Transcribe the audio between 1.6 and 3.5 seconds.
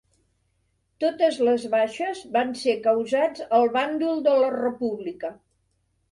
baixes van ser causats